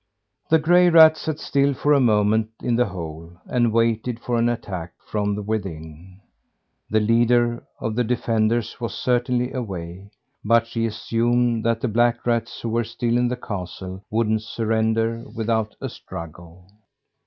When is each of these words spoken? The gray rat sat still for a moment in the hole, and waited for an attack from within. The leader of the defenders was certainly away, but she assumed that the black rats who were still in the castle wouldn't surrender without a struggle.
The 0.49 0.57
gray 0.57 0.89
rat 0.89 1.15
sat 1.15 1.37
still 1.37 1.75
for 1.75 1.93
a 1.93 1.99
moment 1.99 2.49
in 2.63 2.75
the 2.75 2.87
hole, 2.87 3.33
and 3.45 3.71
waited 3.71 4.19
for 4.19 4.39
an 4.39 4.49
attack 4.49 4.93
from 5.05 5.45
within. 5.45 6.19
The 6.89 6.99
leader 6.99 7.63
of 7.79 7.93
the 7.95 8.03
defenders 8.03 8.81
was 8.81 8.95
certainly 8.95 9.53
away, 9.53 10.09
but 10.43 10.65
she 10.65 10.87
assumed 10.87 11.63
that 11.65 11.81
the 11.81 11.87
black 11.87 12.25
rats 12.25 12.61
who 12.61 12.69
were 12.69 12.83
still 12.83 13.15
in 13.15 13.27
the 13.27 13.37
castle 13.37 14.03
wouldn't 14.09 14.41
surrender 14.41 15.23
without 15.35 15.75
a 15.79 15.87
struggle. 15.87 16.65